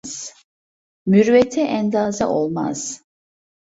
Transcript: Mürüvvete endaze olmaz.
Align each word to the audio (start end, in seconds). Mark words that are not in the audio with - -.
Mürüvvete 1.05 1.61
endaze 1.67 2.25
olmaz. 2.25 3.03